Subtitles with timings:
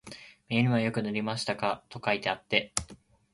[0.49, 2.73] 耳にもよく塗りましたか、と書いてあって、